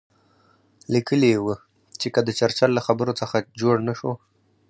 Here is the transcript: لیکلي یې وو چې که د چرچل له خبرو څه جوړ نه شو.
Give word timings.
لیکلي 0.93 1.27
یې 1.33 1.39
وو 1.43 1.55
چې 1.99 2.07
که 2.13 2.19
د 2.23 2.29
چرچل 2.39 2.71
له 2.77 2.81
خبرو 2.87 3.17
څه 3.19 3.25
جوړ 3.61 3.75
نه 3.87 3.93
شو. 3.99 4.11